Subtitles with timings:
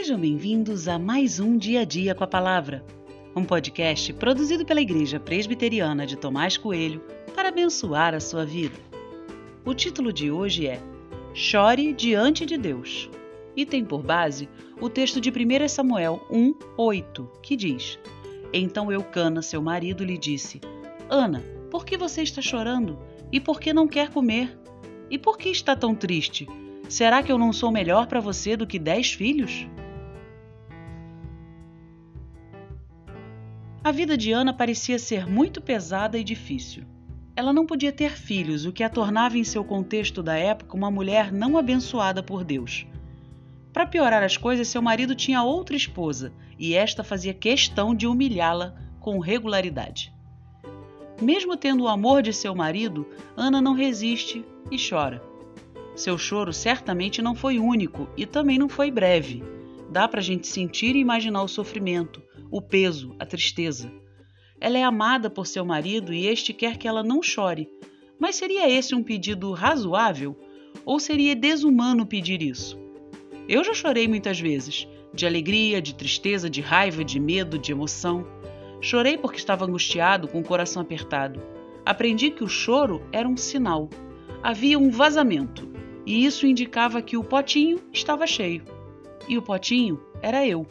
[0.00, 2.82] Sejam bem-vindos a mais um Dia a Dia com a Palavra,
[3.36, 7.02] um podcast produzido pela Igreja Presbiteriana de Tomás Coelho
[7.34, 8.78] para abençoar a sua vida.
[9.62, 10.80] O título de hoje é
[11.34, 13.10] Chore diante de Deus
[13.54, 14.48] e tem por base
[14.80, 17.98] o texto de 1 Samuel 1, 8, que diz:
[18.54, 20.62] Então Eucana, seu marido, lhe disse:
[21.10, 22.98] Ana, por que você está chorando?
[23.30, 24.58] E por que não quer comer?
[25.10, 26.48] E por que está tão triste?
[26.88, 29.68] Será que eu não sou melhor para você do que dez filhos?
[33.82, 36.84] A vida de Ana parecia ser muito pesada e difícil.
[37.34, 40.90] Ela não podia ter filhos, o que a tornava, em seu contexto da época, uma
[40.90, 42.86] mulher não abençoada por Deus.
[43.72, 48.74] Para piorar as coisas, seu marido tinha outra esposa e esta fazia questão de humilhá-la
[49.00, 50.12] com regularidade.
[51.22, 55.22] Mesmo tendo o amor de seu marido, Ana não resiste e chora.
[55.96, 59.42] Seu choro certamente não foi único e também não foi breve.
[59.90, 63.90] Dá para a gente sentir e imaginar o sofrimento, o peso, a tristeza.
[64.60, 67.68] Ela é amada por seu marido e este quer que ela não chore.
[68.18, 70.36] Mas seria esse um pedido razoável?
[70.84, 72.78] Ou seria desumano pedir isso?
[73.48, 78.26] Eu já chorei muitas vezes, de alegria, de tristeza, de raiva, de medo, de emoção.
[78.80, 81.40] Chorei porque estava angustiado, com o coração apertado.
[81.84, 83.88] Aprendi que o choro era um sinal.
[84.42, 85.70] Havia um vazamento
[86.06, 88.62] e isso indicava que o potinho estava cheio.
[89.28, 90.66] E o potinho era eu.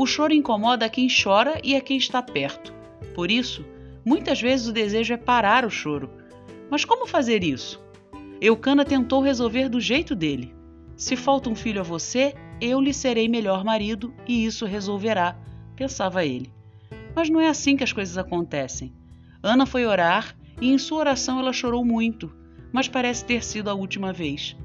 [0.00, 2.72] O choro incomoda a quem chora e a quem está perto.
[3.16, 3.66] Por isso,
[4.04, 6.08] muitas vezes o desejo é parar o choro.
[6.70, 7.82] Mas como fazer isso?
[8.40, 10.54] Eucana tentou resolver do jeito dele.
[10.96, 15.36] Se falta um filho a você, eu lhe serei melhor marido e isso resolverá,
[15.74, 16.52] pensava ele.
[17.12, 18.92] Mas não é assim que as coisas acontecem.
[19.42, 22.32] Ana foi orar e em sua oração ela chorou muito,
[22.72, 24.56] mas parece ter sido a última vez.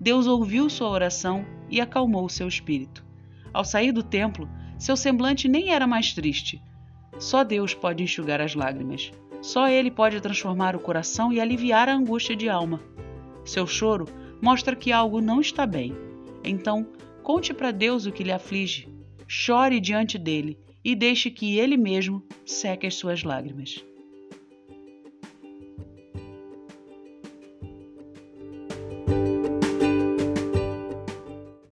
[0.00, 3.04] Deus ouviu sua oração e acalmou seu espírito.
[3.54, 4.48] Ao sair do templo,
[4.82, 6.60] seu semblante nem era mais triste.
[7.16, 9.12] Só Deus pode enxugar as lágrimas.
[9.40, 12.80] Só Ele pode transformar o coração e aliviar a angústia de alma.
[13.44, 14.06] Seu choro
[14.42, 15.96] mostra que algo não está bem.
[16.42, 16.84] Então,
[17.22, 18.88] conte para Deus o que lhe aflige.
[19.28, 23.84] Chore diante dele e deixe que Ele mesmo seque as suas lágrimas.